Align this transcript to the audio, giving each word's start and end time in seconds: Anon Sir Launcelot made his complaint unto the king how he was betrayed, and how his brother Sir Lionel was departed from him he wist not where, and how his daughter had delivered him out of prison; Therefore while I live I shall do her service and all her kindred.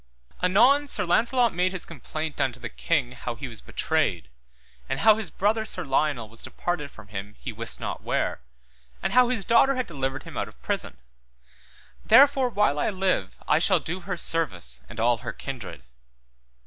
Anon 0.41 0.87
Sir 0.87 1.05
Launcelot 1.05 1.53
made 1.53 1.71
his 1.73 1.85
complaint 1.85 2.41
unto 2.41 2.59
the 2.59 2.69
king 2.69 3.11
how 3.11 3.35
he 3.35 3.47
was 3.47 3.61
betrayed, 3.61 4.29
and 4.89 5.01
how 5.01 5.13
his 5.15 5.29
brother 5.29 5.63
Sir 5.63 5.85
Lionel 5.85 6.27
was 6.27 6.41
departed 6.41 6.89
from 6.89 7.09
him 7.09 7.35
he 7.39 7.53
wist 7.53 7.79
not 7.79 8.01
where, 8.01 8.41
and 9.03 9.13
how 9.13 9.29
his 9.29 9.45
daughter 9.45 9.75
had 9.75 9.85
delivered 9.85 10.23
him 10.23 10.35
out 10.37 10.47
of 10.47 10.59
prison; 10.63 10.97
Therefore 12.03 12.49
while 12.49 12.79
I 12.79 12.89
live 12.89 13.37
I 13.47 13.59
shall 13.59 13.79
do 13.79 13.99
her 13.99 14.17
service 14.17 14.81
and 14.89 14.99
all 14.99 15.17
her 15.19 15.33
kindred. 15.33 15.83